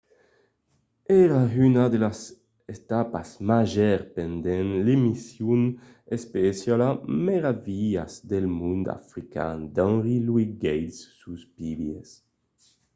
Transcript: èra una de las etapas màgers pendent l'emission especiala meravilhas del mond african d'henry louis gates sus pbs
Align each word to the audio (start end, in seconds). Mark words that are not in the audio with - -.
èra 1.21 1.41
una 1.67 1.83
de 1.93 1.99
las 2.05 2.19
etapas 2.75 3.29
màgers 3.49 4.07
pendent 4.17 4.69
l'emission 4.85 5.61
especiala 6.17 6.87
meravilhas 7.27 8.11
del 8.31 8.45
mond 8.59 8.83
african 8.99 9.57
d'henry 9.75 10.17
louis 10.27 10.51
gates 10.63 10.97
sus 11.19 11.41
pbs 11.55 12.09